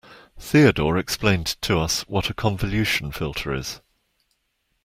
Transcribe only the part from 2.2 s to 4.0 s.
a convolution filter is.